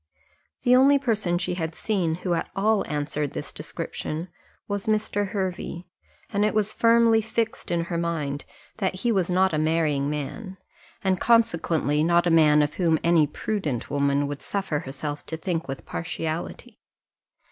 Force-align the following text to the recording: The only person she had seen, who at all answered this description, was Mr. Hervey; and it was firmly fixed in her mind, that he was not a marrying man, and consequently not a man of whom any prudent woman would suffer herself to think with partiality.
The 0.63 0.75
only 0.75 0.97
person 0.97 1.37
she 1.37 1.53
had 1.53 1.75
seen, 1.75 2.15
who 2.15 2.33
at 2.33 2.49
all 2.55 2.83
answered 2.87 3.33
this 3.33 3.51
description, 3.51 4.29
was 4.67 4.87
Mr. 4.87 5.27
Hervey; 5.27 5.85
and 6.31 6.43
it 6.43 6.55
was 6.55 6.73
firmly 6.73 7.21
fixed 7.21 7.69
in 7.69 7.83
her 7.83 7.99
mind, 7.99 8.43
that 8.77 9.01
he 9.01 9.11
was 9.11 9.29
not 9.29 9.53
a 9.53 9.59
marrying 9.59 10.09
man, 10.09 10.57
and 11.03 11.19
consequently 11.21 12.01
not 12.03 12.25
a 12.25 12.31
man 12.31 12.63
of 12.63 12.73
whom 12.73 12.97
any 13.03 13.27
prudent 13.27 13.91
woman 13.91 14.25
would 14.25 14.41
suffer 14.41 14.79
herself 14.79 15.23
to 15.27 15.37
think 15.37 15.67
with 15.67 15.85
partiality. 15.85 16.79